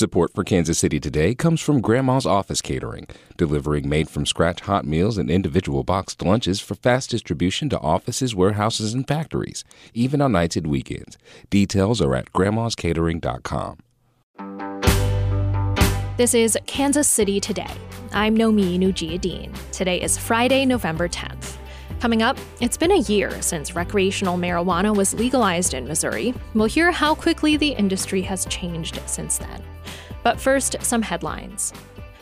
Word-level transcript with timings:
Support 0.00 0.32
for 0.34 0.44
Kansas 0.44 0.78
City 0.78 0.98
Today 0.98 1.34
comes 1.34 1.60
from 1.60 1.82
Grandma's 1.82 2.24
Office 2.24 2.62
Catering, 2.62 3.06
delivering 3.36 3.86
made 3.86 4.08
from 4.08 4.24
scratch 4.24 4.62
hot 4.62 4.86
meals 4.86 5.18
and 5.18 5.30
individual 5.30 5.84
boxed 5.84 6.22
lunches 6.22 6.58
for 6.58 6.74
fast 6.74 7.10
distribution 7.10 7.68
to 7.68 7.78
offices, 7.80 8.34
warehouses, 8.34 8.94
and 8.94 9.06
factories, 9.06 9.62
even 9.92 10.22
on 10.22 10.32
nights 10.32 10.56
and 10.56 10.68
weekends. 10.68 11.18
Details 11.50 12.00
are 12.00 12.14
at 12.14 12.32
grandmascatering.com. 12.32 13.76
This 16.16 16.32
is 16.32 16.56
Kansas 16.66 17.06
City 17.06 17.38
Today. 17.38 17.68
I'm 18.14 18.34
Nomin 18.38 18.80
Ujiyediin. 18.80 19.54
Today 19.70 20.00
is 20.00 20.16
Friday, 20.16 20.64
November 20.64 21.08
10th. 21.08 21.59
Coming 22.00 22.22
up, 22.22 22.38
it's 22.62 22.78
been 22.78 22.92
a 22.92 23.00
year 23.00 23.42
since 23.42 23.76
recreational 23.76 24.38
marijuana 24.38 24.96
was 24.96 25.12
legalized 25.12 25.74
in 25.74 25.86
Missouri. 25.86 26.32
We'll 26.54 26.64
hear 26.64 26.90
how 26.90 27.14
quickly 27.14 27.58
the 27.58 27.72
industry 27.72 28.22
has 28.22 28.46
changed 28.46 29.02
since 29.04 29.36
then. 29.36 29.62
But 30.22 30.40
first, 30.40 30.76
some 30.80 31.02
headlines. 31.02 31.74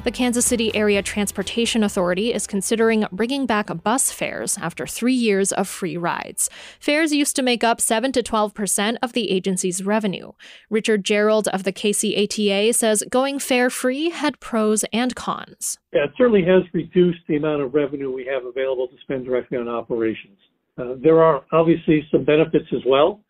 The 0.09 0.12
Kansas 0.12 0.47
City 0.47 0.75
Area 0.75 1.03
Transportation 1.03 1.85
Authority 1.85 2.33
is 2.33 2.47
considering 2.47 3.05
bringing 3.12 3.45
back 3.45 3.69
bus 3.85 4.11
fares 4.11 4.57
after 4.57 4.87
three 4.87 5.12
years 5.12 5.53
of 5.53 5.69
free 5.69 5.98
rides. 5.98 6.48
Fares 6.81 7.12
used 7.12 7.37
to 7.37 7.43
make 7.43 7.62
up 7.62 7.79
7 7.79 8.11
to 8.12 8.23
12 8.23 8.55
percent 8.55 8.97
of 9.03 9.12
the 9.12 9.31
agency's 9.31 9.84
revenue. 9.84 10.33
Richard 10.71 11.05
Jarrold 11.05 11.47
of 11.48 11.65
the 11.65 11.75
KCATA 11.75 12.75
says 12.75 13.05
going 13.11 13.39
fare 13.39 13.69
free 13.69 14.09
had 14.09 14.41
pros 14.41 14.83
and 14.95 15.15
cons. 15.15 15.77
Yeah, 15.93 16.05
it 16.05 16.12
certainly 16.17 16.43
has 16.45 16.62
reduced 16.73 17.20
the 17.29 17.37
amount 17.37 17.61
of 17.61 17.75
revenue 17.75 18.11
we 18.11 18.25
have 18.33 18.47
available 18.47 18.89
to 18.89 18.97
spend 19.03 19.27
directly 19.27 19.59
on 19.59 19.69
operations. 19.69 20.39
Uh, 20.79 20.95
there 21.03 21.23
are 21.23 21.45
obviously 21.53 22.09
some 22.11 22.25
benefits 22.25 22.73
as 22.73 22.81
well 22.87 23.20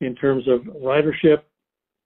in 0.00 0.14
terms 0.14 0.44
of 0.46 0.60
ridership, 0.76 1.38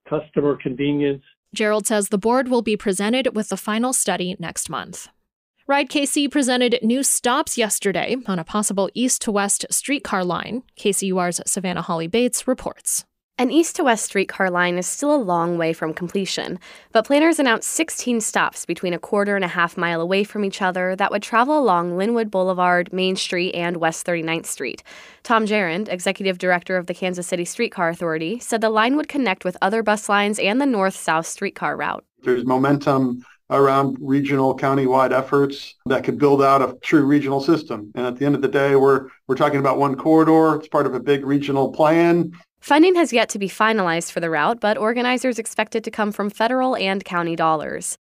customer 0.09 0.57
convenience, 0.63 1.23
Jarrold 1.55 1.87
says 1.87 2.09
the 2.09 2.19
board 2.19 2.49
will 2.49 2.63
be 2.63 2.77
presented 2.77 3.35
with 3.35 3.49
the 3.49 3.57
final 3.57 3.93
study 3.93 4.37
next 4.39 4.69
month. 4.69 5.09
Ride 5.67 5.89
KC 5.89 6.31
presented 6.31 6.79
new 6.83 7.03
stops 7.03 7.57
yesterday 7.57 8.17
on 8.27 8.39
a 8.39 8.45
possible 8.45 8.91
east 8.93 9.23
to 9.23 9.33
west 9.33 9.65
streetcar 9.71 10.23
line. 10.23 10.63
KCUR's 10.79 11.41
Savannah 11.51 11.83
Hawley-Bates 11.83 12.47
reports. 12.47 13.07
An 13.37 13.51
east 13.51 13.75
to 13.77 13.83
west 13.83 14.05
streetcar 14.05 14.49
line 14.49 14.79
is 14.79 14.87
still 14.87 15.13
a 15.13 15.17
long 15.17 15.59
way 15.59 15.73
from 15.73 15.93
completion, 15.93 16.57
but 16.93 17.05
planners 17.05 17.41
announced 17.41 17.69
16 17.71 18.21
stops 18.21 18.65
between 18.65 18.95
a 18.95 18.99
quarter 19.01 19.35
and 19.35 19.45
a 19.45 19.49
half 19.49 19.77
mile 19.77 20.01
away 20.01 20.23
from 20.23 20.45
each 20.45 20.63
other 20.63 20.95
that 20.95 21.11
would 21.11 21.25
travel 21.25 21.59
along 21.59 21.97
Linwood 21.97 22.31
Boulevard, 22.31 22.93
Main 22.93 23.17
Street, 23.17 23.53
and 23.53 23.79
West 23.79 24.07
39th 24.07 24.47
Street. 24.47 24.85
Tom 25.25 25.47
Gerend, 25.47 25.89
executive 25.89 26.39
director 26.39 26.77
of 26.77 26.87
the 26.87 26.95
Kansas 26.95 27.27
City 27.27 27.45
Streetcar 27.45 27.89
Authority, 27.89 28.39
said 28.39 28.61
the 28.61 28.71
line 28.71 28.95
would 28.95 29.09
connect 29.09 29.45
with 29.45 29.57
other 29.61 29.83
bus 29.83 30.09
lines 30.09 30.39
and 30.39 30.61
the 30.61 30.67
north 30.67 30.95
south 30.95 31.27
streetcar 31.27 31.77
route. 31.77 32.05
There's 32.23 32.45
momentum 32.45 33.25
around 33.51 33.97
regional 34.01 34.55
county-wide 34.55 35.13
efforts 35.13 35.75
that 35.87 36.05
could 36.05 36.19
build 36.19 36.41
out 36.41 36.63
a 36.63 36.79
true 36.83 37.05
regional 37.05 37.41
system. 37.41 37.91
And 37.97 38.07
at 38.07 38.17
the 38.17 38.27
end 38.27 38.37
of 38.37 38.43
the 38.43 38.49
day, 38.49 38.77
we're 38.77 39.09
we're 39.27 39.35
talking 39.35 39.59
about 39.59 39.79
one 39.79 39.97
corridor. 39.97 40.55
It's 40.55 40.69
part 40.69 40.87
of 40.87 40.95
a 40.95 41.01
big 41.01 41.27
regional 41.27 41.73
plan. 41.73 42.33
Funding 42.65 42.95
has 42.95 43.13
yet 43.13 43.29
to 43.29 43.39
be 43.39 43.47
finalized 43.47 44.11
for 44.11 44.21
the 44.21 44.31
route, 44.31 44.59
but 44.59 44.79
organizers 44.79 45.39
expect 45.39 45.75
it 45.75 45.85
to 45.85 45.91
come 45.91 46.11
from 46.11 46.31
federal 46.31 46.75
and 46.75 47.05
county 47.05 47.37
dollars. 47.37 47.99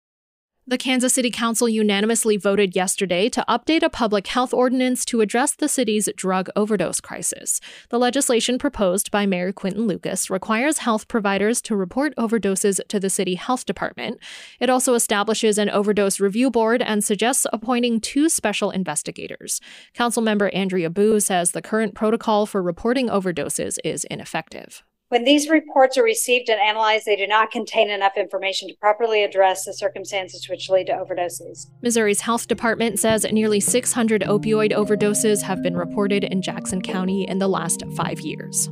The 0.70 0.78
Kansas 0.78 1.14
City 1.14 1.32
Council 1.32 1.70
unanimously 1.70 2.36
voted 2.36 2.76
yesterday 2.76 3.30
to 3.30 3.46
update 3.48 3.84
a 3.84 3.90
public 3.90 4.28
health 4.28 4.54
ordinance 4.54 5.06
to 5.06 5.22
address 5.22 5.56
the 5.56 5.70
city's 5.70 6.10
drug 6.18 6.50
overdose 6.58 7.00
crisis. 7.00 7.62
The 7.88 7.98
legislation 7.98 8.60
proposed 8.60 9.10
by 9.10 9.26
Mayor 9.26 9.54
Quinton 9.54 9.88
Lucas 9.88 10.30
requires 10.30 10.80
health 10.80 11.08
providers 11.08 11.62
to 11.62 11.76
report 11.78 12.14
overdoses 12.18 12.82
to 12.90 13.00
the 13.00 13.10
city 13.10 13.36
health 13.36 13.66
department. 13.66 14.20
It 14.60 14.70
also 14.70 14.94
establishes 14.94 15.58
an 15.58 15.70
overdose 15.70 16.20
review 16.20 16.52
board 16.52 16.82
and 16.82 17.02
suggests 17.02 17.48
appointing 17.54 18.02
two 18.02 18.28
special 18.28 18.70
investigators. 18.70 19.62
Councilmember 19.96 20.54
Andrea 20.54 20.90
Bough 20.90 21.20
says 21.20 21.52
the 21.52 21.62
current 21.62 21.96
protocol 21.96 22.46
for 22.46 22.62
reporting 22.62 23.08
overdoses 23.08 23.78
is 23.86 24.04
ineffective. 24.04 24.84
When 25.10 25.24
these 25.24 25.48
reports 25.48 25.98
are 25.98 26.04
received 26.04 26.50
and 26.50 26.60
analyzed, 26.60 27.06
they 27.06 27.16
do 27.16 27.28
not 27.28 27.50
contain 27.50 27.90
enough 27.90 28.18
information 28.18 28.68
to 28.68 28.74
properly 28.76 29.24
address 29.24 29.64
the 29.64 29.74
circumstances 29.74 30.50
which 30.50 30.70
lead 30.70 30.88
to 30.88 30.94
overdoses. 30.94 31.68
Missouri's 31.82 32.20
health 32.20 32.50
department 32.50 33.00
says 33.00 33.26
nearly 33.32 33.62
600 33.62 34.24
opioid 34.24 34.74
overdoses 34.74 35.42
have 35.44 35.64
been 35.64 35.78
reported 35.78 36.26
in 36.26 36.42
Jackson 36.42 36.82
County 36.82 37.26
in 37.26 37.38
the 37.38 37.48
last 37.48 37.84
five 37.96 38.20
years. 38.20 38.68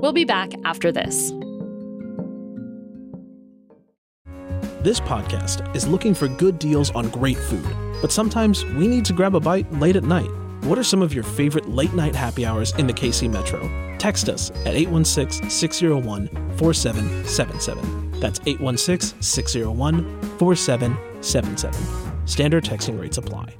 We'll 0.00 0.12
be 0.12 0.24
back 0.24 0.52
after 0.64 0.92
this. 0.92 1.32
This 4.84 5.00
podcast 5.00 5.74
is 5.74 5.88
looking 5.88 6.14
for 6.14 6.28
good 6.28 6.60
deals 6.60 6.92
on 6.92 7.08
great 7.08 7.38
food, 7.38 7.66
but 8.00 8.12
sometimes 8.12 8.64
we 8.64 8.86
need 8.86 9.04
to 9.06 9.12
grab 9.12 9.34
a 9.34 9.40
bite 9.40 9.72
late 9.72 9.96
at 9.96 10.04
night. 10.04 10.30
What 10.66 10.78
are 10.80 10.82
some 10.82 11.00
of 11.00 11.14
your 11.14 11.22
favorite 11.22 11.68
late 11.68 11.92
night 11.94 12.16
happy 12.16 12.44
hours 12.44 12.72
in 12.72 12.88
the 12.88 12.92
KC 12.92 13.30
Metro? 13.30 13.60
Text 13.98 14.28
us 14.28 14.50
at 14.66 14.74
816 14.74 15.48
601 15.48 16.26
4777. 16.56 18.18
That's 18.18 18.40
816 18.46 19.22
601 19.22 20.22
4777. 20.38 22.26
Standard 22.26 22.64
texting 22.64 23.00
rates 23.00 23.16
apply. 23.16 23.54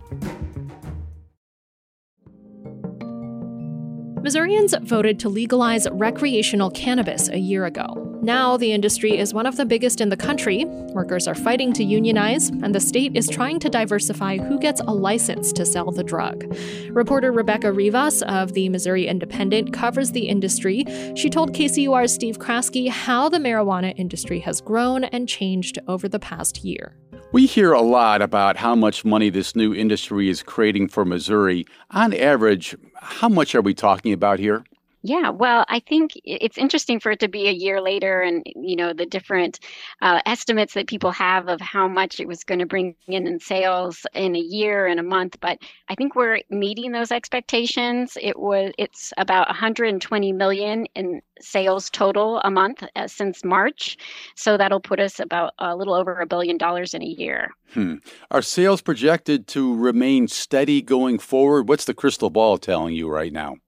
Missourians 4.20 4.74
voted 4.82 5.20
to 5.20 5.28
legalize 5.28 5.86
recreational 5.92 6.72
cannabis 6.72 7.28
a 7.28 7.38
year 7.38 7.66
ago. 7.66 8.05
Now, 8.22 8.56
the 8.56 8.72
industry 8.72 9.16
is 9.16 9.34
one 9.34 9.46
of 9.46 9.56
the 9.56 9.64
biggest 9.64 10.00
in 10.00 10.08
the 10.08 10.16
country. 10.16 10.64
Workers 10.64 11.28
are 11.28 11.34
fighting 11.34 11.72
to 11.74 11.84
unionize, 11.84 12.48
and 12.48 12.74
the 12.74 12.80
state 12.80 13.14
is 13.14 13.28
trying 13.28 13.60
to 13.60 13.68
diversify 13.68 14.38
who 14.38 14.58
gets 14.58 14.80
a 14.80 14.92
license 14.92 15.52
to 15.52 15.64
sell 15.64 15.90
the 15.92 16.02
drug. 16.02 16.44
Reporter 16.90 17.30
Rebecca 17.30 17.70
Rivas 17.70 18.22
of 18.22 18.54
the 18.54 18.68
Missouri 18.68 19.06
Independent 19.06 19.72
covers 19.72 20.10
the 20.10 20.28
industry. 20.28 20.84
She 21.14 21.30
told 21.30 21.52
KCUR's 21.52 22.12
Steve 22.12 22.38
Kraske 22.38 22.88
how 22.88 23.28
the 23.28 23.38
marijuana 23.38 23.94
industry 23.96 24.40
has 24.40 24.60
grown 24.60 25.04
and 25.04 25.28
changed 25.28 25.78
over 25.86 26.08
the 26.08 26.18
past 26.18 26.64
year. 26.64 26.96
We 27.32 27.46
hear 27.46 27.72
a 27.72 27.82
lot 27.82 28.22
about 28.22 28.56
how 28.56 28.74
much 28.74 29.04
money 29.04 29.30
this 29.30 29.54
new 29.54 29.74
industry 29.74 30.28
is 30.28 30.42
creating 30.42 30.88
for 30.88 31.04
Missouri. 31.04 31.66
On 31.90 32.14
average, 32.14 32.74
how 32.94 33.28
much 33.28 33.54
are 33.54 33.60
we 33.60 33.74
talking 33.74 34.12
about 34.12 34.38
here? 34.38 34.64
Yeah, 35.08 35.30
well, 35.30 35.64
I 35.68 35.78
think 35.78 36.14
it's 36.24 36.58
interesting 36.58 36.98
for 36.98 37.12
it 37.12 37.20
to 37.20 37.28
be 37.28 37.46
a 37.46 37.52
year 37.52 37.80
later 37.80 38.22
and, 38.22 38.42
you 38.56 38.74
know, 38.74 38.92
the 38.92 39.06
different 39.06 39.60
uh, 40.02 40.20
estimates 40.26 40.74
that 40.74 40.88
people 40.88 41.12
have 41.12 41.46
of 41.46 41.60
how 41.60 41.86
much 41.86 42.18
it 42.18 42.26
was 42.26 42.42
going 42.42 42.58
to 42.58 42.66
bring 42.66 42.96
in 43.06 43.28
in 43.28 43.38
sales 43.38 44.04
in 44.14 44.34
a 44.34 44.40
year 44.40 44.88
and 44.88 44.98
a 44.98 45.04
month. 45.04 45.38
But 45.40 45.58
I 45.88 45.94
think 45.94 46.16
we're 46.16 46.40
meeting 46.50 46.90
those 46.90 47.12
expectations. 47.12 48.18
It 48.20 48.36
was, 48.36 48.72
it's 48.78 49.12
about 49.16 49.46
120 49.46 50.32
million 50.32 50.86
in 50.96 51.22
sales 51.40 51.88
total 51.88 52.40
a 52.40 52.50
month 52.50 52.82
uh, 52.96 53.06
since 53.06 53.44
March. 53.44 53.96
So 54.34 54.56
that'll 54.56 54.80
put 54.80 54.98
us 54.98 55.20
about 55.20 55.54
a 55.60 55.76
little 55.76 55.94
over 55.94 56.18
a 56.18 56.26
billion 56.26 56.58
dollars 56.58 56.94
in 56.94 57.02
a 57.02 57.06
year. 57.06 57.52
Hmm. 57.74 57.96
Are 58.32 58.42
sales 58.42 58.82
projected 58.82 59.46
to 59.48 59.72
remain 59.72 60.26
steady 60.26 60.82
going 60.82 61.20
forward? 61.20 61.68
What's 61.68 61.84
the 61.84 61.94
crystal 61.94 62.30
ball 62.30 62.58
telling 62.58 62.96
you 62.96 63.08
right 63.08 63.32
now? 63.32 63.58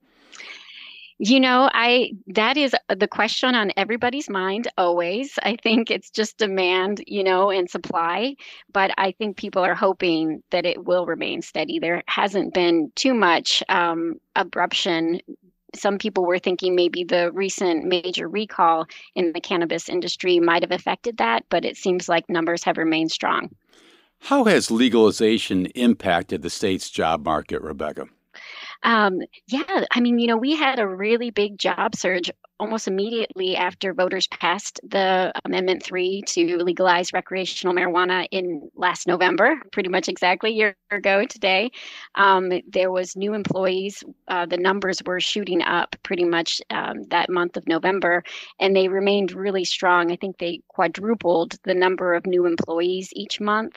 You 1.20 1.40
know, 1.40 1.68
I 1.72 2.12
that 2.28 2.56
is 2.56 2.76
the 2.88 3.08
question 3.08 3.56
on 3.56 3.72
everybody's 3.76 4.30
mind 4.30 4.68
always. 4.78 5.36
I 5.42 5.56
think 5.56 5.90
it's 5.90 6.10
just 6.10 6.38
demand, 6.38 7.02
you 7.08 7.24
know, 7.24 7.50
and 7.50 7.68
supply, 7.68 8.36
but 8.72 8.92
I 8.98 9.10
think 9.10 9.36
people 9.36 9.64
are 9.64 9.74
hoping 9.74 10.44
that 10.50 10.64
it 10.64 10.84
will 10.84 11.06
remain 11.06 11.42
steady. 11.42 11.80
There 11.80 12.04
hasn't 12.06 12.54
been 12.54 12.92
too 12.94 13.14
much 13.14 13.64
um, 13.68 14.20
abruption. 14.36 15.20
Some 15.74 15.98
people 15.98 16.24
were 16.24 16.38
thinking 16.38 16.76
maybe 16.76 17.02
the 17.02 17.32
recent 17.32 17.84
major 17.84 18.28
recall 18.28 18.86
in 19.16 19.32
the 19.32 19.40
cannabis 19.40 19.88
industry 19.88 20.38
might 20.38 20.62
have 20.62 20.72
affected 20.72 21.16
that, 21.16 21.44
but 21.50 21.64
it 21.64 21.76
seems 21.76 22.08
like 22.08 22.30
numbers 22.30 22.62
have 22.62 22.78
remained 22.78 23.10
strong. 23.10 23.50
How 24.20 24.44
has 24.44 24.70
legalization 24.70 25.66
impacted 25.66 26.42
the 26.42 26.50
state's 26.50 26.90
job 26.90 27.24
market, 27.24 27.60
Rebecca? 27.60 28.06
Um, 28.84 29.20
yeah, 29.48 29.84
I 29.90 30.00
mean, 30.00 30.18
you 30.20 30.28
know, 30.28 30.36
we 30.36 30.54
had 30.54 30.78
a 30.78 30.86
really 30.86 31.30
big 31.30 31.58
job 31.58 31.96
surge 31.96 32.30
almost 32.60 32.86
immediately 32.86 33.56
after 33.56 33.92
voters 33.92 34.28
passed 34.28 34.80
the 34.88 35.32
Amendment 35.44 35.82
3 35.82 36.22
to 36.28 36.58
legalize 36.58 37.12
recreational 37.12 37.74
marijuana 37.74 38.26
in 38.30 38.70
last 38.76 39.06
November, 39.08 39.60
pretty 39.72 39.88
much 39.88 40.08
exactly 40.08 40.50
a 40.50 40.54
year 40.54 40.76
ago 40.92 41.24
today, 41.26 41.70
um, 42.14 42.50
there 42.68 42.90
was 42.92 43.16
new 43.16 43.34
employees. 43.34 44.02
Uh, 44.28 44.46
the 44.46 44.56
numbers 44.56 45.02
were 45.04 45.20
shooting 45.20 45.60
up 45.62 45.96
pretty 46.04 46.24
much 46.24 46.60
um, 46.70 47.02
that 47.10 47.30
month 47.30 47.56
of 47.56 47.66
November, 47.66 48.22
and 48.60 48.74
they 48.76 48.88
remained 48.88 49.32
really 49.32 49.64
strong. 49.64 50.10
I 50.12 50.16
think 50.16 50.38
they 50.38 50.60
quadrupled 50.68 51.56
the 51.64 51.74
number 51.74 52.14
of 52.14 52.26
new 52.26 52.46
employees 52.46 53.10
each 53.12 53.40
month 53.40 53.74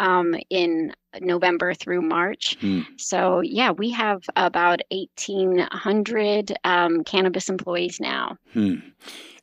um, 0.00 0.34
in 0.48 0.92
November 1.20 1.74
through 1.74 2.02
March. 2.02 2.56
Hmm. 2.60 2.80
So, 2.96 3.40
yeah, 3.40 3.70
we 3.70 3.90
have 3.90 4.22
about 4.34 4.80
1,800 4.90 6.56
um, 6.64 7.04
cannabis 7.04 7.48
employees 7.48 8.00
now. 8.00 8.36
Hmm. 8.52 8.76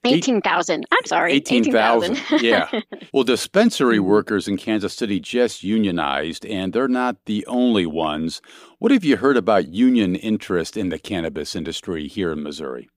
18,000. 0.04 0.86
I'm 0.90 1.06
sorry. 1.06 1.34
18,000. 1.34 2.12
18, 2.12 2.40
yeah. 2.44 2.70
Well, 3.14 3.24
dispensary 3.24 3.98
mm-hmm. 3.98 4.08
workers 4.08 4.48
in 4.48 4.58
Kansas 4.58 4.94
City 4.94 5.20
just 5.20 5.64
unionized, 5.64 6.46
and 6.46 6.72
they're 6.72 6.88
not 6.88 7.18
the 7.26 7.46
only 7.48 7.86
ones. 7.86 8.42
What 8.80 8.92
have 8.92 9.04
you 9.04 9.18
heard 9.18 9.38
about 9.38 9.70
union 9.70 10.16
interest 10.16 10.78
in 10.78 10.90
the 10.90 11.00
cannabis 11.00 11.56
industry 11.56 12.08
here 12.08 12.32
in 12.32 12.44
Missouri? 12.44 12.90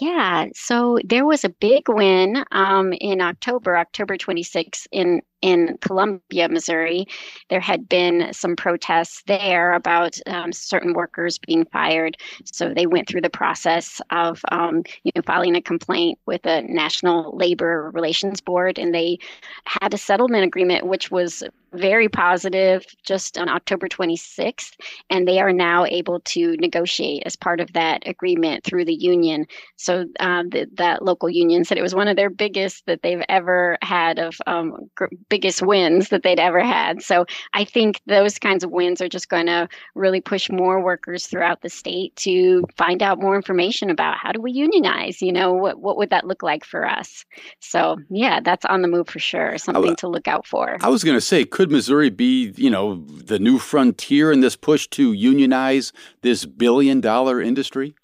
Yeah, 0.00 0.46
so 0.54 0.98
there 1.04 1.26
was 1.26 1.44
a 1.44 1.48
big 1.48 1.88
win 1.88 2.44
um, 2.52 2.92
in 2.94 3.20
October, 3.20 3.76
October 3.76 4.16
26th, 4.16 4.86
in 4.92 5.22
in 5.42 5.76
Columbia, 5.80 6.48
Missouri. 6.48 7.06
There 7.50 7.60
had 7.60 7.88
been 7.88 8.32
some 8.32 8.54
protests 8.54 9.24
there 9.26 9.72
about 9.72 10.16
um, 10.26 10.52
certain 10.52 10.92
workers 10.94 11.38
being 11.38 11.64
fired, 11.66 12.16
so 12.44 12.72
they 12.72 12.86
went 12.86 13.08
through 13.08 13.22
the 13.22 13.30
process 13.30 14.00
of 14.10 14.40
um, 14.50 14.82
you 15.02 15.12
know 15.14 15.22
filing 15.22 15.56
a 15.56 15.62
complaint 15.62 16.18
with 16.26 16.42
the 16.42 16.62
National 16.62 17.36
Labor 17.36 17.90
Relations 17.92 18.40
Board, 18.40 18.78
and 18.78 18.94
they 18.94 19.18
had 19.66 19.92
a 19.94 19.98
settlement 19.98 20.44
agreement, 20.44 20.86
which 20.86 21.10
was 21.10 21.42
very 21.72 22.08
positive 22.08 22.84
just 23.04 23.38
on 23.38 23.48
October 23.48 23.88
26th, 23.88 24.72
and 25.10 25.26
they 25.26 25.40
are 25.40 25.52
now 25.52 25.84
able 25.84 26.20
to 26.20 26.56
negotiate 26.58 27.22
as 27.24 27.36
part 27.36 27.60
of 27.60 27.72
that 27.72 28.02
agreement 28.06 28.64
through 28.64 28.84
the 28.84 28.94
union. 28.94 29.46
So 29.76 30.06
um, 30.20 30.50
the, 30.50 30.66
that 30.74 31.04
local 31.04 31.30
union 31.30 31.64
said 31.64 31.78
it 31.78 31.82
was 31.82 31.94
one 31.94 32.08
of 32.08 32.16
their 32.16 32.30
biggest 32.30 32.84
that 32.86 33.02
they've 33.02 33.24
ever 33.28 33.78
had 33.82 34.18
of 34.18 34.36
um, 34.46 34.90
gr- 34.94 35.06
biggest 35.28 35.62
wins 35.62 36.08
that 36.10 36.22
they'd 36.22 36.40
ever 36.40 36.62
had. 36.62 37.02
So 37.02 37.26
I 37.52 37.64
think 37.64 38.00
those 38.06 38.38
kinds 38.38 38.64
of 38.64 38.70
wins 38.70 39.00
are 39.00 39.08
just 39.08 39.28
going 39.28 39.46
to 39.46 39.68
really 39.94 40.20
push 40.20 40.50
more 40.50 40.82
workers 40.82 41.26
throughout 41.26 41.62
the 41.62 41.68
state 41.68 42.14
to 42.16 42.64
find 42.76 43.02
out 43.02 43.20
more 43.20 43.36
information 43.36 43.90
about 43.90 44.16
how 44.18 44.32
do 44.32 44.40
we 44.40 44.52
unionize. 44.52 45.22
You 45.22 45.32
know, 45.32 45.52
what 45.52 45.80
what 45.80 45.96
would 45.96 46.10
that 46.10 46.26
look 46.26 46.42
like 46.42 46.64
for 46.64 46.86
us? 46.86 47.24
So 47.60 47.98
yeah, 48.10 48.40
that's 48.40 48.64
on 48.66 48.82
the 48.82 48.88
move 48.88 49.08
for 49.08 49.18
sure. 49.18 49.58
Something 49.58 49.96
to 49.96 50.08
look 50.08 50.28
out 50.28 50.46
for. 50.46 50.76
I 50.80 50.88
was 50.88 51.04
going 51.04 51.16
to 51.16 51.20
say, 51.20 51.44
could 51.44 51.61
Missouri 51.70 52.10
be 52.10 52.52
you 52.56 52.70
know 52.70 52.96
the 53.06 53.38
new 53.38 53.58
frontier 53.58 54.32
in 54.32 54.40
this 54.40 54.56
push 54.56 54.86
to 54.88 55.12
unionize 55.12 55.92
this 56.22 56.44
billion 56.44 57.00
dollar 57.00 57.40
industry? 57.40 57.94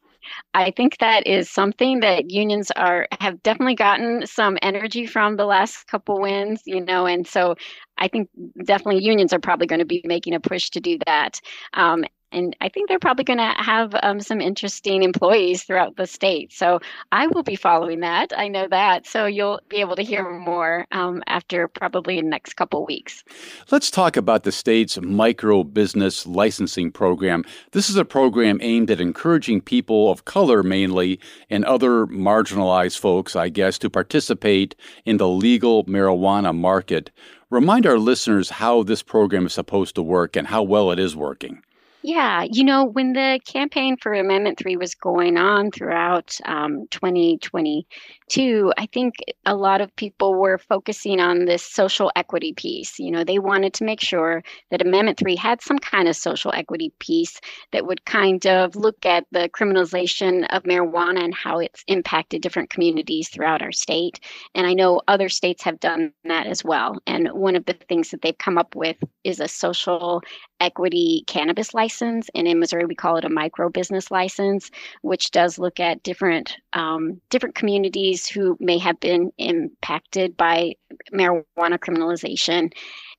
I 0.54 0.70
think 0.70 0.98
that 0.98 1.26
is 1.26 1.50
something 1.50 2.00
that 2.00 2.30
unions 2.30 2.70
are 2.72 3.06
have 3.20 3.42
definitely 3.42 3.74
gotten 3.74 4.26
some 4.26 4.58
energy 4.62 5.06
from 5.06 5.36
the 5.36 5.46
last 5.46 5.86
couple 5.86 6.20
wins, 6.20 6.62
you 6.66 6.84
know, 6.84 7.06
and 7.06 7.26
so 7.26 7.54
I 7.96 8.08
think 8.08 8.28
definitely 8.64 9.02
unions 9.02 9.32
are 9.32 9.38
probably 9.38 9.66
going 9.66 9.80
to 9.80 9.86
be 9.86 10.02
making 10.04 10.34
a 10.34 10.40
push 10.40 10.70
to 10.70 10.80
do 10.80 10.98
that. 11.06 11.40
Um, 11.74 12.04
and 12.32 12.56
I 12.60 12.68
think 12.68 12.88
they're 12.88 12.98
probably 12.98 13.24
going 13.24 13.38
to 13.38 13.54
have 13.56 13.94
um, 14.02 14.20
some 14.20 14.40
interesting 14.40 15.02
employees 15.02 15.64
throughout 15.64 15.96
the 15.96 16.06
state. 16.06 16.52
So 16.52 16.80
I 17.12 17.26
will 17.26 17.42
be 17.42 17.56
following 17.56 18.00
that. 18.00 18.32
I 18.36 18.48
know 18.48 18.68
that. 18.68 19.06
So 19.06 19.26
you'll 19.26 19.60
be 19.68 19.76
able 19.76 19.96
to 19.96 20.02
hear 20.02 20.28
more 20.28 20.86
um, 20.92 21.22
after 21.26 21.68
probably 21.68 22.16
the 22.16 22.26
next 22.26 22.54
couple 22.54 22.84
weeks. 22.84 23.24
Let's 23.70 23.90
talk 23.90 24.16
about 24.16 24.44
the 24.44 24.52
state's 24.52 25.00
micro 25.00 25.64
business 25.64 26.26
licensing 26.26 26.90
program. 26.90 27.44
This 27.72 27.88
is 27.88 27.96
a 27.96 28.04
program 28.04 28.58
aimed 28.62 28.90
at 28.90 29.00
encouraging 29.00 29.60
people 29.60 30.10
of 30.10 30.24
color 30.24 30.62
mainly 30.62 31.20
and 31.50 31.64
other 31.64 32.06
marginalized 32.06 32.98
folks, 32.98 33.36
I 33.36 33.48
guess, 33.48 33.78
to 33.78 33.90
participate 33.90 34.74
in 35.04 35.16
the 35.16 35.28
legal 35.28 35.84
marijuana 35.84 36.56
market. 36.56 37.10
Remind 37.50 37.86
our 37.86 37.98
listeners 37.98 38.50
how 38.50 38.82
this 38.82 39.02
program 39.02 39.46
is 39.46 39.54
supposed 39.54 39.94
to 39.94 40.02
work 40.02 40.36
and 40.36 40.48
how 40.48 40.62
well 40.62 40.90
it 40.90 40.98
is 40.98 41.16
working. 41.16 41.62
Yeah, 42.02 42.44
you 42.48 42.62
know, 42.62 42.84
when 42.84 43.12
the 43.14 43.40
campaign 43.44 43.96
for 43.96 44.14
Amendment 44.14 44.56
3 44.56 44.76
was 44.76 44.94
going 44.94 45.36
on 45.36 45.72
throughout 45.72 46.38
um, 46.44 46.86
2022, 46.92 48.72
I 48.78 48.86
think 48.86 49.16
a 49.44 49.56
lot 49.56 49.80
of 49.80 49.94
people 49.96 50.34
were 50.36 50.58
focusing 50.58 51.18
on 51.18 51.46
this 51.46 51.64
social 51.64 52.12
equity 52.14 52.52
piece. 52.52 53.00
You 53.00 53.10
know, 53.10 53.24
they 53.24 53.40
wanted 53.40 53.74
to 53.74 53.84
make 53.84 54.00
sure 54.00 54.44
that 54.70 54.80
Amendment 54.80 55.18
3 55.18 55.34
had 55.34 55.60
some 55.60 55.80
kind 55.80 56.06
of 56.06 56.14
social 56.14 56.52
equity 56.54 56.92
piece 57.00 57.40
that 57.72 57.84
would 57.84 58.04
kind 58.04 58.46
of 58.46 58.76
look 58.76 59.04
at 59.04 59.24
the 59.32 59.48
criminalization 59.48 60.46
of 60.50 60.62
marijuana 60.62 61.24
and 61.24 61.34
how 61.34 61.58
it's 61.58 61.82
impacted 61.88 62.42
different 62.42 62.70
communities 62.70 63.28
throughout 63.28 63.60
our 63.60 63.72
state. 63.72 64.20
And 64.54 64.68
I 64.68 64.72
know 64.72 65.00
other 65.08 65.28
states 65.28 65.64
have 65.64 65.80
done 65.80 66.12
that 66.24 66.46
as 66.46 66.62
well. 66.62 67.00
And 67.08 67.28
one 67.32 67.56
of 67.56 67.64
the 67.64 67.72
things 67.72 68.10
that 68.10 68.22
they've 68.22 68.38
come 68.38 68.56
up 68.56 68.76
with 68.76 68.96
is 69.24 69.40
a 69.40 69.48
social 69.48 70.22
equity 70.60 71.24
cannabis 71.26 71.74
license, 71.74 72.28
and 72.34 72.46
in 72.48 72.58
Missouri 72.58 72.84
we 72.84 72.94
call 72.94 73.16
it 73.16 73.24
a 73.24 73.28
micro 73.28 73.68
business 73.68 74.10
license, 74.10 74.70
which 75.02 75.30
does 75.30 75.58
look 75.58 75.80
at 75.80 76.02
different 76.02 76.56
um, 76.72 77.20
different 77.30 77.54
communities 77.54 78.26
who 78.26 78.56
may 78.60 78.78
have 78.78 78.98
been 79.00 79.32
impacted 79.38 80.36
by 80.36 80.74
marijuana 81.12 81.78
criminalization 81.78 82.72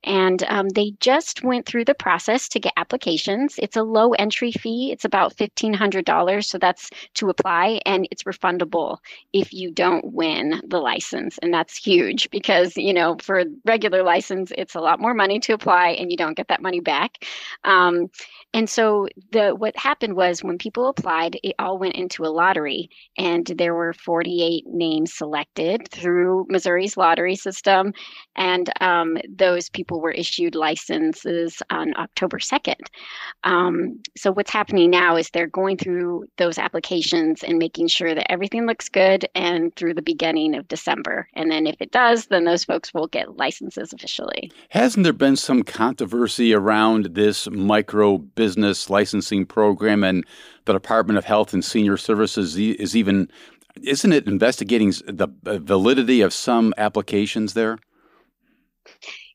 and 0.04 0.42
um, 0.44 0.68
they 0.70 0.92
just 1.00 1.42
went 1.42 1.66
through 1.66 1.84
the 1.84 1.94
process 1.94 2.48
to 2.48 2.60
get 2.60 2.72
applications. 2.76 3.56
It's 3.58 3.76
a 3.76 3.82
low 3.82 4.12
entry 4.12 4.52
fee, 4.52 4.90
it's 4.92 5.04
about 5.04 5.36
$1,500. 5.36 6.44
So 6.44 6.58
that's 6.58 6.90
to 7.14 7.28
apply, 7.28 7.80
and 7.84 8.06
it's 8.10 8.22
refundable 8.22 8.98
if 9.32 9.52
you 9.52 9.70
don't 9.70 10.12
win 10.12 10.60
the 10.66 10.78
license. 10.78 11.38
And 11.38 11.52
that's 11.52 11.76
huge 11.76 12.30
because, 12.30 12.76
you 12.76 12.94
know, 12.94 13.16
for 13.20 13.44
regular 13.64 14.02
license, 14.02 14.52
it's 14.56 14.74
a 14.74 14.80
lot 14.80 15.00
more 15.00 15.14
money 15.14 15.38
to 15.40 15.52
apply 15.52 15.90
and 15.90 16.10
you 16.10 16.16
don't 16.16 16.36
get 16.36 16.48
that 16.48 16.62
money 16.62 16.80
back. 16.80 17.24
Um, 17.64 18.08
and 18.52 18.68
so 18.68 19.08
the 19.30 19.50
what 19.50 19.76
happened 19.76 20.14
was 20.14 20.42
when 20.42 20.58
people 20.58 20.88
applied, 20.88 21.38
it 21.42 21.54
all 21.58 21.78
went 21.78 21.94
into 21.94 22.24
a 22.24 22.28
lottery, 22.28 22.90
and 23.16 23.46
there 23.46 23.74
were 23.74 23.92
48 23.92 24.64
names 24.66 25.14
selected 25.14 25.88
through 25.88 26.46
Missouri's 26.48 26.96
lottery 26.96 27.36
system, 27.36 27.92
and 28.34 28.70
um, 28.80 29.18
those 29.28 29.68
people 29.70 29.89
were 29.98 30.12
issued 30.12 30.54
licenses 30.54 31.62
on 31.70 31.96
October 31.96 32.38
2nd. 32.38 32.80
Um, 33.42 34.00
so 34.16 34.30
what's 34.30 34.50
happening 34.50 34.90
now 34.90 35.16
is 35.16 35.30
they're 35.30 35.46
going 35.46 35.76
through 35.76 36.26
those 36.36 36.58
applications 36.58 37.42
and 37.42 37.58
making 37.58 37.88
sure 37.88 38.14
that 38.14 38.30
everything 38.30 38.66
looks 38.66 38.88
good, 38.88 39.26
and 39.34 39.74
through 39.74 39.94
the 39.94 40.02
beginning 40.02 40.54
of 40.54 40.68
December, 40.68 41.28
and 41.34 41.50
then 41.50 41.66
if 41.66 41.80
it 41.80 41.90
does, 41.90 42.26
then 42.26 42.44
those 42.44 42.64
folks 42.64 42.94
will 42.94 43.06
get 43.08 43.36
licenses 43.36 43.92
officially. 43.92 44.52
Hasn't 44.68 45.04
there 45.04 45.12
been 45.12 45.36
some 45.36 45.62
controversy 45.62 46.54
around 46.54 47.14
this 47.14 47.48
micro? 47.50 48.20
business 48.34 48.90
licensing 48.90 49.46
program, 49.46 50.04
and 50.04 50.26
the 50.64 50.72
Department 50.72 51.18
of 51.18 51.24
Health 51.24 51.52
and 51.52 51.64
Senior 51.64 51.96
Services 51.96 52.56
is 52.56 52.96
even 52.96 53.30
isn't 53.82 54.12
it 54.12 54.26
investigating 54.26 54.90
the 55.06 55.28
validity 55.42 56.20
of 56.22 56.32
some 56.32 56.74
applications 56.76 57.54
there? 57.54 57.78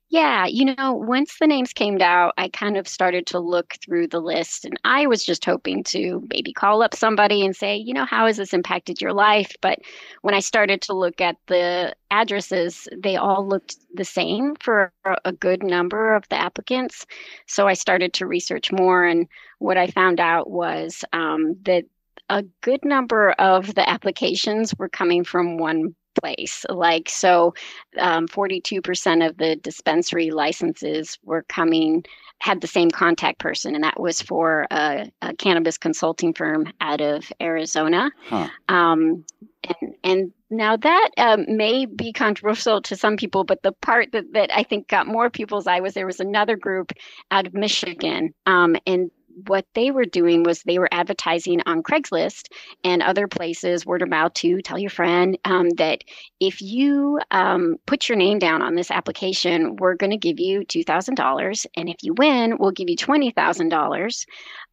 Yeah, 0.10 0.46
you 0.46 0.66
know, 0.66 0.94
once 0.94 1.40
the 1.40 1.48
names 1.48 1.74
came 1.74 2.00
out, 2.00 2.36
I 2.38 2.48
kind 2.50 2.78
of 2.78 2.88
started 2.88 3.26
to 3.28 3.40
look 3.40 3.74
through 3.84 4.08
the 4.08 4.20
list 4.22 4.64
and 4.64 4.80
I 4.84 5.08
was 5.08 5.26
just 5.26 5.44
hoping 5.44 5.84
to 5.86 6.26
maybe 6.32 6.54
call 6.54 6.84
up 6.84 6.94
somebody 6.96 7.44
and 7.44 7.56
say, 7.56 7.76
you 7.76 7.94
know, 7.94 8.06
how 8.06 8.28
has 8.28 8.38
this 8.38 8.54
impacted 8.54 9.02
your 9.02 9.14
life? 9.14 9.52
But 9.62 9.80
when 10.22 10.36
I 10.36 10.40
started 10.42 10.82
to 10.84 10.94
look 10.94 11.22
at 11.22 11.38
the 11.48 11.96
addresses, 12.12 12.88
they 12.96 13.16
all 13.16 13.48
looked 13.48 13.78
the 13.96 14.06
same 14.06 14.56
for 14.60 14.94
a 15.26 15.32
good 15.32 15.64
number 15.64 16.14
of 16.14 16.30
the 16.30 16.36
applicants. 16.36 17.06
So 17.48 17.68
I 17.68 17.74
started 17.74 18.14
to 18.14 18.28
research 18.28 18.72
more. 18.72 19.06
And 19.06 19.28
what 19.58 19.78
I 19.78 19.88
found 19.88 20.20
out 20.20 20.52
was 20.52 21.04
um, 21.14 21.56
that 21.64 21.86
a 22.30 22.44
good 22.62 22.86
number 22.86 23.32
of 23.32 23.74
the 23.74 23.88
applications 23.90 24.74
were 24.78 24.90
coming 24.90 25.24
from 25.24 25.58
one 25.58 25.96
place. 26.22 26.65
Like, 26.69 27.10
so 27.10 27.53
um, 28.00 28.27
42% 28.27 29.27
of 29.27 29.38
the 29.38 29.55
dispensary 29.57 30.31
licenses 30.31 31.17
were 31.24 31.43
coming, 31.43 32.03
had 32.39 32.62
the 32.62 32.67
same 32.67 32.91
contact 32.91 33.39
person, 33.39 33.75
and 33.75 33.84
that 33.84 34.00
was 34.00 34.22
for 34.22 34.67
a, 34.72 35.12
a 35.22 35.34
cannabis 35.36 35.77
consulting 35.77 36.34
firm 36.34 36.72
out 36.81 37.01
of 37.01 37.31
Arizona. 37.41 38.12
Huh. 38.27 38.50
Um, 38.67 39.25
and, 39.63 39.95
and 40.03 40.31
now 40.50 40.77
that 40.77 41.10
um, 41.17 41.45
may 41.48 41.86
be 41.86 42.13
controversial 42.13 42.81
to 42.84 42.95
some 42.95 43.17
people, 43.17 43.43
but 43.43 43.63
the 43.63 43.72
part 43.72 44.12
that, 44.12 44.34
that 44.34 44.55
I 44.55 44.63
think 44.63 44.88
got 44.88 45.07
more 45.07 45.29
people's 45.29 45.67
eye 45.67 45.79
was 45.79 45.93
there 45.93 46.05
was 46.05 46.19
another 46.19 46.55
group 46.55 46.91
out 47.31 47.48
of 47.48 47.53
Michigan, 47.53 48.34
um, 48.45 48.75
and 48.86 49.10
what 49.48 49.65
they 49.74 49.92
were 49.92 50.06
doing 50.06 50.44
was 50.44 50.63
they 50.63 50.80
were 50.80 50.89
advertising 50.92 51.62
on 51.65 51.84
Craigslist 51.84 52.46
and 52.84 53.01
other 53.01 53.27
places, 53.27 53.86
word 53.86 54.01
of 54.01 54.10
mouth 54.10 54.34
to 54.36 54.62
tell 54.62 54.80
your 54.80 54.89
friend 54.89 55.38
um, 55.46 55.70
that 55.72 56.04
if 56.39 56.62
you 56.62 57.20
um, 57.32 57.77
put 57.86 58.08
your 58.08 58.18
name 58.18 58.39
down 58.39 58.62
on 58.62 58.75
this 58.75 58.92
application, 58.92 59.75
we're 59.75 59.96
going 59.96 60.12
to 60.12 60.18
give 60.18 60.39
you 60.39 60.62
$2,000. 60.62 61.65
And 61.75 61.89
if 61.89 61.98
you 62.01 62.13
win, 62.13 62.58
we'll 62.60 62.72
give 62.72 62.89
you 62.89 62.96
$20,000. 62.96 64.25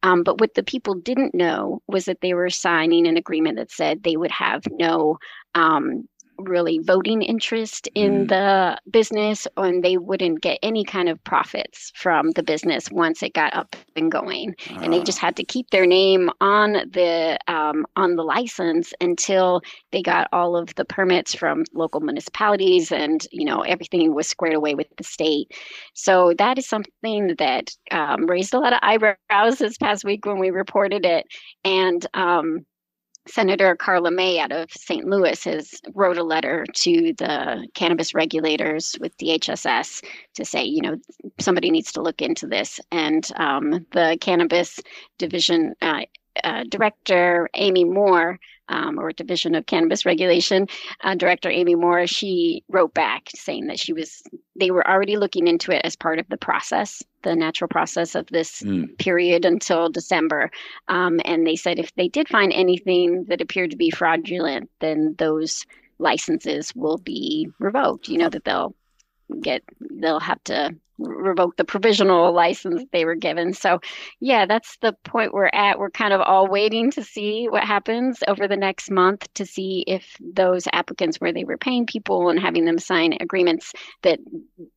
Um, 0.03 0.23
but 0.23 0.39
what 0.39 0.53
the 0.53 0.63
people 0.63 0.95
didn't 0.95 1.35
know 1.35 1.81
was 1.87 2.05
that 2.05 2.21
they 2.21 2.33
were 2.33 2.49
signing 2.49 3.07
an 3.07 3.17
agreement 3.17 3.57
that 3.57 3.71
said 3.71 4.03
they 4.03 4.17
would 4.17 4.31
have 4.31 4.63
no 4.71 5.17
um, 5.55 6.07
really 6.49 6.79
voting 6.79 7.21
interest 7.21 7.87
in 7.95 8.25
mm. 8.25 8.29
the 8.29 8.79
business 8.89 9.47
and 9.57 9.83
they 9.83 9.97
wouldn't 9.97 10.41
get 10.41 10.59
any 10.61 10.83
kind 10.83 11.09
of 11.09 11.23
profits 11.23 11.91
from 11.95 12.31
the 12.31 12.43
business 12.43 12.89
once 12.91 13.23
it 13.23 13.33
got 13.33 13.55
up 13.55 13.75
and 13.95 14.11
going 14.11 14.55
uh. 14.71 14.79
and 14.81 14.93
they 14.93 15.01
just 15.03 15.19
ah. 15.19 15.27
had 15.27 15.35
to 15.35 15.43
keep 15.43 15.69
their 15.69 15.85
name 15.85 16.29
on 16.41 16.73
the 16.91 17.37
um, 17.47 17.85
on 17.95 18.15
the 18.15 18.23
license 18.23 18.93
until 19.01 19.61
they 19.91 20.01
got 20.01 20.27
all 20.31 20.55
of 20.55 20.73
the 20.75 20.85
permits 20.85 21.33
from 21.33 21.63
local 21.73 21.99
municipalities 21.99 22.91
and 22.91 23.27
you 23.31 23.45
know 23.45 23.61
everything 23.61 24.13
was 24.13 24.27
squared 24.27 24.55
away 24.55 24.75
with 24.75 24.87
the 24.97 25.03
state 25.03 25.51
so 25.93 26.33
that 26.37 26.57
is 26.57 26.67
something 26.67 27.35
that 27.37 27.71
um, 27.91 28.25
raised 28.25 28.53
a 28.53 28.59
lot 28.59 28.73
of 28.73 28.79
eyebrows 28.81 29.57
this 29.59 29.77
past 29.77 30.03
week 30.03 30.25
when 30.25 30.39
we 30.39 30.49
reported 30.49 31.05
it 31.05 31.25
and 31.63 32.05
um, 32.13 32.65
Senator 33.27 33.75
Karla 33.75 34.11
May 34.11 34.39
out 34.39 34.51
of 34.51 34.71
St. 34.71 35.05
Louis 35.05 35.43
has 35.45 35.79
wrote 35.93 36.17
a 36.17 36.23
letter 36.23 36.65
to 36.73 37.13
the 37.17 37.67
cannabis 37.73 38.13
regulators 38.13 38.95
with 38.99 39.17
DHSS 39.17 40.03
to 40.35 40.45
say, 40.45 40.63
you 40.63 40.81
know, 40.81 40.97
somebody 41.39 41.71
needs 41.71 41.91
to 41.93 42.01
look 42.01 42.21
into 42.21 42.47
this. 42.47 42.79
And 42.91 43.27
um, 43.37 43.85
the 43.91 44.17
cannabis 44.19 44.79
division 45.17 45.73
uh, 45.81 46.01
uh, 46.43 46.63
director, 46.69 47.49
Amy 47.53 47.83
Moore, 47.83 48.39
um, 48.69 48.97
or 48.97 49.11
Division 49.11 49.55
of 49.55 49.65
Cannabis 49.65 50.05
Regulation 50.05 50.67
uh, 51.03 51.15
Director 51.15 51.49
Amy 51.49 51.75
Moore, 51.75 52.07
she 52.07 52.63
wrote 52.69 52.93
back 52.93 53.29
saying 53.35 53.67
that 53.67 53.79
she 53.79 53.93
was 53.93 54.23
they 54.55 54.71
were 54.71 54.87
already 54.87 55.17
looking 55.17 55.47
into 55.47 55.71
it 55.71 55.81
as 55.83 55.95
part 55.95 56.19
of 56.19 56.27
the 56.29 56.37
process, 56.37 57.03
the 57.23 57.35
natural 57.35 57.67
process 57.67 58.15
of 58.15 58.27
this 58.27 58.61
mm. 58.61 58.97
period 58.97 59.45
until 59.45 59.89
December, 59.89 60.49
um, 60.87 61.19
and 61.25 61.45
they 61.45 61.55
said 61.55 61.77
if 61.77 61.93
they 61.95 62.07
did 62.07 62.29
find 62.29 62.53
anything 62.53 63.25
that 63.25 63.41
appeared 63.41 63.71
to 63.71 63.77
be 63.77 63.89
fraudulent, 63.89 64.69
then 64.79 65.15
those 65.17 65.65
licenses 65.99 66.73
will 66.75 66.97
be 66.97 67.49
revoked. 67.59 68.07
You 68.07 68.17
know 68.17 68.29
that 68.29 68.45
they'll 68.45 68.75
get 69.41 69.63
they'll 69.79 70.19
have 70.19 70.43
to 70.45 70.75
revoke 70.99 71.57
the 71.57 71.65
provisional 71.65 72.31
license 72.31 72.83
they 72.91 73.05
were 73.05 73.15
given. 73.15 73.53
So, 73.53 73.79
yeah, 74.19 74.45
that's 74.45 74.77
the 74.77 74.93
point 75.03 75.33
we're 75.33 75.49
at. 75.53 75.79
We're 75.79 75.89
kind 75.89 76.13
of 76.13 76.21
all 76.21 76.47
waiting 76.47 76.91
to 76.91 77.03
see 77.03 77.47
what 77.49 77.63
happens 77.63 78.19
over 78.27 78.47
the 78.47 78.57
next 78.57 78.91
month 78.91 79.27
to 79.33 79.45
see 79.45 79.83
if 79.87 80.17
those 80.19 80.67
applicants 80.71 81.19
where 81.19 81.33
they 81.33 81.43
were 81.43 81.57
paying 81.57 81.85
people 81.85 82.29
and 82.29 82.39
having 82.39 82.65
them 82.65 82.77
sign 82.77 83.17
agreements 83.19 83.73
that 84.03 84.19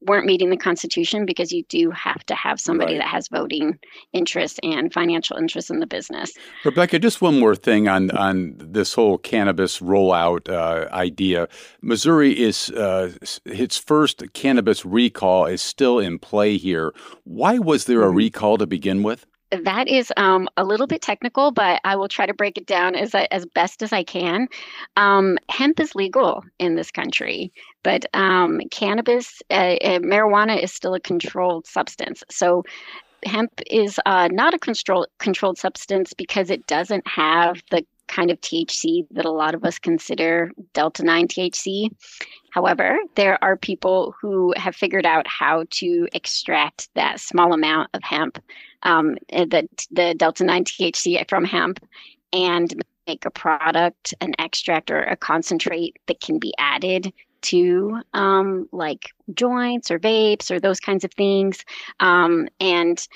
weren't 0.01 0.27
meeting 0.27 0.51
the 0.51 0.57
Constitution, 0.57 1.27
because 1.27 1.53
you 1.53 1.65
do 1.69 1.91
have 1.91 2.25
to 2.27 2.35
have 2.35 2.61
somebody 2.61 2.95
right. 2.95 3.01
that 3.01 3.09
has 3.09 3.29
voting 3.29 3.79
interest 4.13 4.59
and 4.63 4.93
financial 4.93 5.37
interest 5.37 5.71
in 5.71 5.81
the 5.81 5.87
business. 5.87 6.33
Rebecca, 6.65 6.99
just 6.99 7.21
one 7.21 7.39
more 7.39 7.55
thing 7.55 7.89
on 7.89 8.11
on 8.13 8.55
this 8.59 8.95
whole 8.95 9.19
cannabis 9.19 9.81
rollout 9.81 10.49
uh, 10.49 10.89
idea. 10.93 11.49
Missouri 11.83 12.39
is 12.39 12.71
uh, 12.71 13.13
its 13.45 13.77
first 13.77 14.23
cannabis 14.33 14.85
recall 14.85 15.47
is 15.47 15.61
still 15.61 15.99
in 15.99 16.06
play 16.21 16.57
here. 16.57 16.93
Why 17.25 17.59
was 17.59 17.85
there 17.85 18.03
a 18.03 18.07
mm-hmm. 18.07 18.17
recall 18.17 18.59
to 18.59 18.67
begin 18.67 19.03
with? 19.03 19.27
That 19.51 19.87
is 19.87 20.13
um, 20.17 20.49
a 20.57 20.65
little 20.65 20.89
bit 20.89 21.03
technical, 21.03 21.53
but 21.53 21.81
I 21.85 21.95
will 21.95 22.09
try 22.09 22.27
to 22.27 22.35
break 22.35 22.59
it 22.59 22.67
down 22.67 22.97
as 22.97 23.15
as 23.15 23.47
best 23.47 23.81
as 23.83 23.93
I 23.93 24.03
can. 24.03 24.49
Um, 24.97 25.39
hemp 25.49 25.79
is 25.79 25.95
legal 25.95 26.43
in 26.59 26.75
this 26.75 26.91
country, 26.91 27.53
but 27.85 28.07
um, 28.13 28.61
cannabis, 28.73 29.41
uh, 29.51 29.77
uh, 29.83 29.99
marijuana 30.01 30.61
is 30.61 30.73
still 30.73 30.95
a 30.95 31.01
controlled 31.01 31.67
substance. 31.67 32.25
So 32.29 32.65
hemp 33.25 33.61
is 33.71 34.01
uh, 34.05 34.29
not 34.33 34.53
a 34.53 34.59
control, 34.59 35.07
controlled 35.19 35.59
substance 35.59 36.13
because 36.13 36.51
it 36.51 36.67
doesn't 36.67 37.07
have 37.07 37.63
the 37.71 37.85
kind 38.09 38.31
of 38.31 38.41
THC 38.41 39.07
that 39.13 39.25
a 39.25 39.31
lot 39.31 39.55
of 39.55 39.65
us 39.65 39.79
consider 39.79 40.51
Delta 40.73 41.03
9 41.03 41.29
THC. 41.29 41.91
However, 42.51 42.99
there 43.15 43.43
are 43.43 43.57
people 43.57 44.15
who 44.21 44.55
have 44.57 44.75
figured 44.75 45.07
out 45.07 45.27
how 45.27 45.65
to 45.71 46.09
extract 46.13 46.89
that 46.95 47.21
small 47.21 47.53
amount 47.53 47.91
of 47.95 48.03
hemp, 48.03 48.43
um, 48.83 49.17
the, 49.29 49.69
the 49.91 50.15
Delta 50.15 50.45
9 50.45 50.65
THC 50.65 51.29
from 51.29 51.45
hemp, 51.45 51.81
and 52.33 52.83
make 53.07 53.25
a 53.25 53.31
product, 53.31 54.15
an 54.21 54.35
extract, 54.39 54.91
or 54.91 55.03
a 55.03 55.17
concentrate 55.17 55.97
that 56.07 56.21
can 56.21 56.39
be 56.39 56.53
added 56.59 57.13
to 57.43 58.01
um, 58.13 58.69
like 58.73 59.11
joints 59.35 59.91
or 59.91 59.99
vapes 59.99 60.51
or 60.51 60.59
those 60.59 60.81
kinds 60.81 61.05
of 61.05 61.13
things. 61.13 61.65
Um, 62.01 62.49
and 62.59 63.07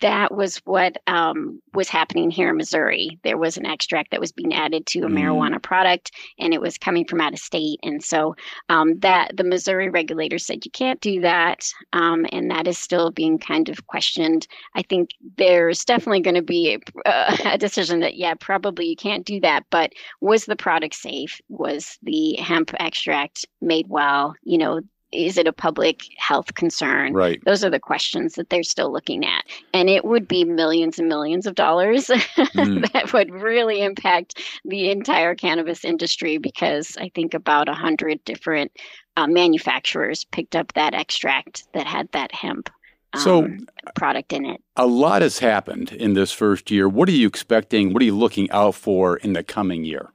that 0.00 0.34
was 0.34 0.58
what 0.58 0.98
um, 1.06 1.60
was 1.72 1.88
happening 1.88 2.30
here 2.30 2.50
in 2.50 2.56
Missouri. 2.56 3.18
There 3.24 3.38
was 3.38 3.56
an 3.56 3.66
extract 3.66 4.10
that 4.10 4.20
was 4.20 4.32
being 4.32 4.54
added 4.54 4.86
to 4.86 5.00
a 5.00 5.08
mm. 5.08 5.18
marijuana 5.18 5.62
product, 5.62 6.12
and 6.38 6.52
it 6.52 6.60
was 6.60 6.78
coming 6.78 7.06
from 7.06 7.20
out 7.20 7.32
of 7.32 7.38
state. 7.38 7.80
And 7.82 8.02
so 8.02 8.36
um, 8.68 8.98
that 9.00 9.36
the 9.36 9.44
Missouri 9.44 9.88
regulator 9.88 10.38
said 10.38 10.64
you 10.64 10.70
can't 10.70 11.00
do 11.00 11.20
that, 11.22 11.66
um, 11.92 12.26
and 12.32 12.50
that 12.50 12.66
is 12.66 12.78
still 12.78 13.10
being 13.10 13.38
kind 13.38 13.68
of 13.68 13.86
questioned. 13.86 14.46
I 14.74 14.82
think 14.82 15.10
there's 15.36 15.84
definitely 15.84 16.20
going 16.20 16.34
to 16.34 16.42
be 16.42 16.74
a, 16.74 17.08
uh, 17.08 17.36
a 17.52 17.58
decision 17.58 18.00
that 18.00 18.16
yeah, 18.16 18.34
probably 18.38 18.86
you 18.86 18.96
can't 18.96 19.26
do 19.26 19.40
that. 19.40 19.64
But 19.70 19.92
was 20.20 20.44
the 20.44 20.56
product 20.56 20.94
safe? 20.94 21.40
Was 21.48 21.98
the 22.02 22.34
hemp 22.34 22.72
extract 22.78 23.46
made 23.60 23.86
well? 23.88 24.34
You 24.42 24.58
know, 24.58 24.80
is 25.16 25.38
it 25.38 25.48
a 25.48 25.52
public 25.52 26.04
health 26.18 26.54
concern? 26.54 27.14
Right. 27.14 27.42
Those 27.44 27.64
are 27.64 27.70
the 27.70 27.80
questions 27.80 28.34
that 28.34 28.50
they're 28.50 28.62
still 28.62 28.92
looking 28.92 29.24
at. 29.24 29.44
And 29.72 29.88
it 29.88 30.04
would 30.04 30.28
be 30.28 30.44
millions 30.44 30.98
and 30.98 31.08
millions 31.08 31.46
of 31.46 31.54
dollars 31.54 32.06
mm. 32.08 32.92
that 32.92 33.12
would 33.12 33.30
really 33.30 33.82
impact 33.82 34.40
the 34.64 34.90
entire 34.90 35.34
cannabis 35.34 35.84
industry 35.84 36.38
because 36.38 36.96
I 37.00 37.10
think 37.14 37.34
about 37.34 37.68
a 37.68 37.74
hundred 37.74 38.24
different 38.24 38.72
uh, 39.16 39.26
manufacturers 39.26 40.24
picked 40.24 40.54
up 40.54 40.72
that 40.74 40.94
extract 40.94 41.64
that 41.72 41.86
had 41.86 42.10
that 42.12 42.34
hemp. 42.34 42.70
Um, 43.12 43.20
so, 43.22 43.48
product 43.94 44.32
in 44.32 44.44
it. 44.44 44.62
A 44.76 44.86
lot 44.86 45.22
has 45.22 45.38
happened 45.38 45.92
in 45.92 46.12
this 46.12 46.32
first 46.32 46.70
year. 46.70 46.88
What 46.88 47.08
are 47.08 47.12
you 47.12 47.26
expecting? 47.26 47.92
What 47.92 48.02
are 48.02 48.04
you 48.04 48.16
looking 48.16 48.50
out 48.50 48.74
for 48.74 49.16
in 49.16 49.32
the 49.32 49.42
coming 49.42 49.84
year? 49.84 50.10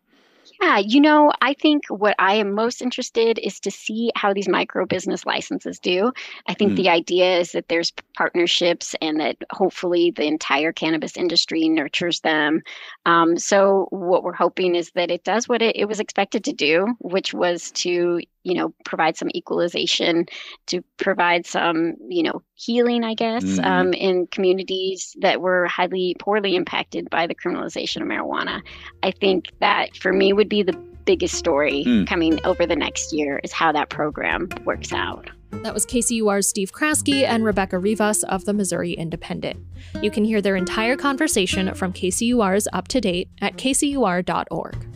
Yeah, 0.61 0.77
you 0.77 1.01
know, 1.01 1.31
I 1.41 1.55
think 1.55 1.87
what 1.87 2.15
I 2.19 2.35
am 2.35 2.53
most 2.53 2.83
interested 2.83 3.39
is 3.39 3.59
to 3.61 3.71
see 3.71 4.11
how 4.15 4.31
these 4.31 4.47
micro 4.47 4.85
business 4.85 5.25
licenses 5.25 5.79
do. 5.79 6.11
I 6.47 6.53
think 6.53 6.73
mm. 6.73 6.75
the 6.75 6.89
idea 6.89 7.39
is 7.39 7.53
that 7.53 7.67
there's 7.67 7.91
partnerships 8.15 8.95
and 9.01 9.19
that 9.19 9.37
hopefully 9.49 10.11
the 10.11 10.25
entire 10.25 10.71
cannabis 10.71 11.17
industry 11.17 11.67
nurtures 11.67 12.19
them. 12.19 12.61
Um, 13.07 13.37
so 13.37 13.87
what 13.89 14.23
we're 14.23 14.33
hoping 14.33 14.75
is 14.75 14.91
that 14.91 15.09
it 15.09 15.23
does 15.23 15.49
what 15.49 15.63
it, 15.63 15.75
it 15.75 15.85
was 15.85 15.99
expected 15.99 16.43
to 16.43 16.53
do, 16.53 16.95
which 16.99 17.33
was 17.33 17.71
to 17.71 18.21
you 18.43 18.55
know 18.55 18.73
provide 18.85 19.15
some 19.15 19.29
equalization 19.35 20.25
to 20.67 20.81
provide 20.97 21.45
some 21.45 21.95
you 22.07 22.23
know 22.23 22.41
healing 22.55 23.03
i 23.03 23.13
guess 23.13 23.43
mm-hmm. 23.43 23.65
um, 23.65 23.93
in 23.93 24.27
communities 24.27 25.15
that 25.19 25.41
were 25.41 25.65
highly 25.67 26.15
poorly 26.19 26.55
impacted 26.55 27.09
by 27.09 27.27
the 27.27 27.35
criminalization 27.35 28.01
of 28.01 28.07
marijuana 28.07 28.61
i 29.03 29.11
think 29.11 29.45
that 29.59 29.95
for 29.97 30.11
me 30.11 30.33
would 30.33 30.49
be 30.49 30.63
the 30.63 30.73
biggest 31.03 31.33
story 31.33 31.83
mm. 31.85 32.07
coming 32.07 32.39
over 32.45 32.65
the 32.65 32.75
next 32.75 33.11
year 33.11 33.39
is 33.43 33.51
how 33.51 33.71
that 33.71 33.89
program 33.89 34.47
works 34.65 34.93
out 34.93 35.29
that 35.63 35.73
was 35.73 35.85
KCUR's 35.85 36.47
Steve 36.47 36.71
Kraske 36.71 37.23
and 37.23 37.43
Rebecca 37.43 37.77
Rivas 37.77 38.23
of 38.23 38.45
the 38.45 38.53
Missouri 38.53 38.93
Independent. 38.93 39.59
You 40.01 40.09
can 40.09 40.23
hear 40.23 40.41
their 40.41 40.55
entire 40.55 40.95
conversation 40.95 41.75
from 41.75 41.93
KCUR's 41.93 42.69
Up 42.73 42.87
to 42.87 43.01
Date 43.01 43.29
at 43.41 43.57
kcur.org. 43.57 44.90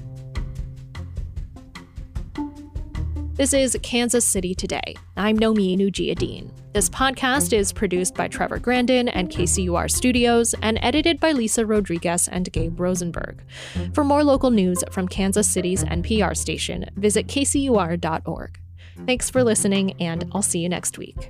This 3.35 3.53
is 3.53 3.77
Kansas 3.83 4.23
City 4.25 4.55
Today. 4.55 4.95
I'm 5.17 5.37
Nomin 5.37 5.79
Ujiyediin. 5.79 6.51
This 6.71 6.89
podcast 6.89 7.51
is 7.51 7.73
produced 7.73 8.15
by 8.15 8.29
Trevor 8.29 8.59
Grandin 8.59 9.09
and 9.09 9.29
KCUR 9.29 9.91
Studios 9.91 10.55
and 10.61 10.79
edited 10.81 11.19
by 11.19 11.33
Lisa 11.33 11.65
Rodriguez 11.65 12.29
and 12.29 12.49
Gabe 12.53 12.79
Rosenberg. 12.79 13.43
For 13.93 14.05
more 14.05 14.23
local 14.23 14.51
news 14.51 14.85
from 14.89 15.09
Kansas 15.09 15.49
City's 15.49 15.83
NPR 15.83 16.35
station, 16.37 16.85
visit 16.95 17.27
kcur.org. 17.27 18.57
Thanks 19.05 19.29
for 19.29 19.43
listening, 19.43 20.01
and 20.01 20.29
I'll 20.31 20.41
see 20.41 20.59
you 20.59 20.69
next 20.69 20.97
week. 20.97 21.29